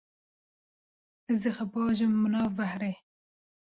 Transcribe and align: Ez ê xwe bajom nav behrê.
Ez 1.31 1.41
ê 1.49 1.51
xwe 1.55 1.65
bajom 1.73 2.15
nav 2.31 2.49
behrê. 2.57 2.93